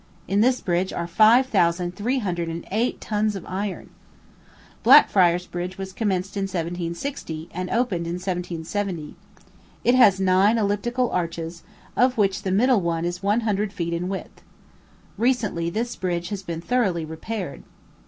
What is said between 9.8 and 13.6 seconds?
It has nine elliptical arches, of which the middle one is one